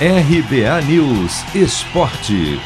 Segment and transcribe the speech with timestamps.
[0.00, 2.58] RBA News Esporte.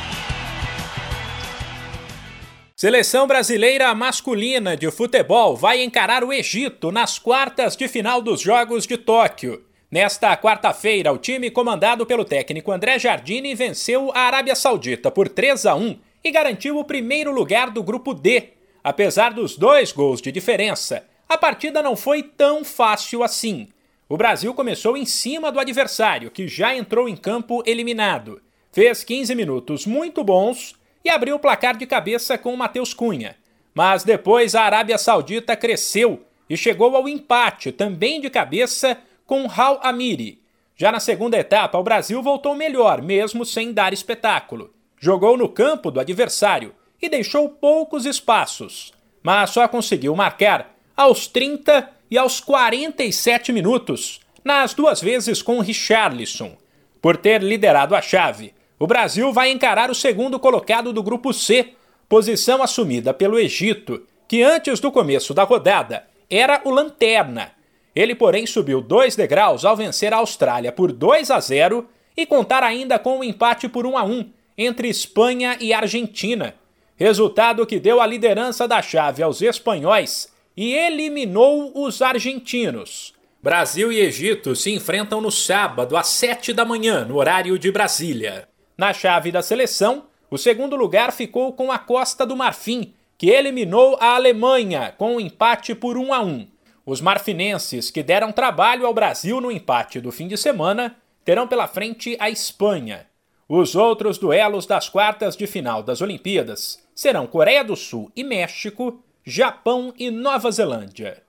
[2.74, 8.86] Seleção brasileira masculina de futebol vai encarar o Egito nas quartas de final dos Jogos
[8.86, 9.62] de Tóquio.
[9.90, 15.66] Nesta quarta-feira, o time comandado pelo técnico André Jardine venceu a Arábia Saudita por 3
[15.66, 18.54] a 1 e garantiu o primeiro lugar do grupo D.
[18.82, 23.68] Apesar dos dois gols de diferença, a partida não foi tão fácil assim.
[24.08, 28.40] O Brasil começou em cima do adversário, que já entrou em campo eliminado.
[28.72, 30.74] Fez 15 minutos muito bons
[31.04, 33.36] e abriu o placar de cabeça com o Matheus Cunha.
[33.74, 39.78] Mas depois a Arábia Saudita cresceu e chegou ao empate, também de cabeça, com Hal
[39.82, 40.40] Amiri.
[40.74, 44.72] Já na segunda etapa, o Brasil voltou melhor, mesmo sem dar espetáculo.
[44.98, 48.90] Jogou no campo do adversário e deixou poucos espaços,
[49.22, 56.56] mas só conseguiu marcar aos 30 e aos 47 minutos, nas duas vezes com Richarlison.
[57.00, 61.74] Por ter liderado a chave, o Brasil vai encarar o segundo colocado do grupo C,
[62.08, 67.52] posição assumida pelo Egito, que antes do começo da rodada era o lanterna.
[67.94, 72.62] Ele, porém, subiu dois degraus ao vencer a Austrália por 2 a 0 e contar
[72.62, 76.54] ainda com o um empate por 1 a 1 entre Espanha e Argentina,
[76.96, 83.14] resultado que deu a liderança da chave aos espanhóis e eliminou os argentinos.
[83.40, 88.48] Brasil e Egito se enfrentam no sábado às 7 da manhã, no horário de Brasília.
[88.76, 93.96] Na chave da seleção, o segundo lugar ficou com a Costa do Marfim, que eliminou
[94.00, 96.48] a Alemanha com um empate por 1 a 1.
[96.84, 101.68] Os marfinenses, que deram trabalho ao Brasil no empate do fim de semana, terão pela
[101.68, 103.06] frente a Espanha.
[103.48, 109.04] Os outros duelos das quartas de final das Olimpíadas serão Coreia do Sul e México
[109.30, 111.22] Japão e Nova Zelândia.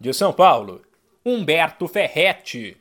[0.00, 0.80] De São Paulo,
[1.22, 2.74] Humberto Ferretti.